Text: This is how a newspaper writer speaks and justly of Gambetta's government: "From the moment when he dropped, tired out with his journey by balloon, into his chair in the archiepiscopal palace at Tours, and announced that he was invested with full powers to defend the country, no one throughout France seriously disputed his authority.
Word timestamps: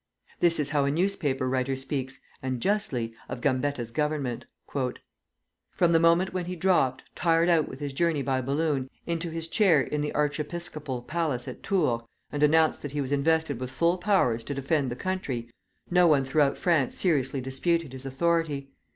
This 0.39 0.59
is 0.59 0.69
how 0.69 0.85
a 0.85 0.89
newspaper 0.89 1.47
writer 1.47 1.75
speaks 1.75 2.19
and 2.41 2.59
justly 2.59 3.13
of 3.29 3.39
Gambetta's 3.39 3.91
government: 3.91 4.45
"From 4.67 5.91
the 5.91 5.99
moment 5.99 6.33
when 6.33 6.45
he 6.45 6.55
dropped, 6.55 7.03
tired 7.13 7.49
out 7.49 7.69
with 7.69 7.79
his 7.79 7.93
journey 7.93 8.23
by 8.23 8.41
balloon, 8.41 8.89
into 9.05 9.29
his 9.29 9.47
chair 9.47 9.79
in 9.79 10.01
the 10.01 10.11
archiepiscopal 10.15 11.03
palace 11.03 11.47
at 11.47 11.61
Tours, 11.61 12.01
and 12.31 12.41
announced 12.41 12.81
that 12.81 12.93
he 12.93 13.01
was 13.01 13.11
invested 13.11 13.59
with 13.59 13.69
full 13.69 13.99
powers 13.99 14.43
to 14.45 14.55
defend 14.55 14.89
the 14.89 14.95
country, 14.95 15.51
no 15.91 16.07
one 16.07 16.23
throughout 16.23 16.57
France 16.57 16.95
seriously 16.97 17.39
disputed 17.39 17.93
his 17.93 18.03
authority. 18.03 18.71